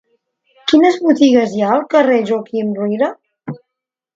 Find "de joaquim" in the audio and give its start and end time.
2.23-2.73